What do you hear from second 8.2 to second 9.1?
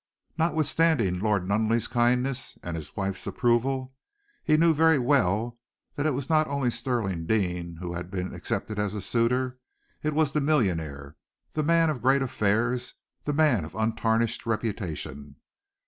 accepted as a